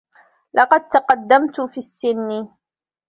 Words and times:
لقد 0.53 0.87
تقدّمت 0.87 1.61
في 1.61 1.77
السّنّ. 1.77 2.47